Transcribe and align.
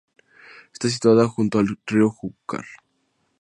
Está 0.73 0.89
situada 0.89 1.27
junto 1.27 1.59
al 1.59 1.77
río 1.85 2.09
Júcar. 2.09 2.65